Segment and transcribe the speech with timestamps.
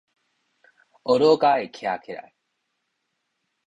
[1.03, 2.33] 呵咾甲會徛起來